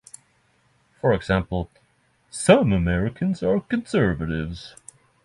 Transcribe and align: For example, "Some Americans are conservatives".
For 0.99 1.13
example, 1.13 1.69
"Some 2.31 2.73
Americans 2.73 3.43
are 3.43 3.59
conservatives". 3.61 4.73